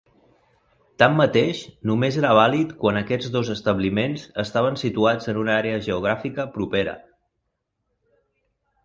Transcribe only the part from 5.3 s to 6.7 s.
en una àrea geogràfica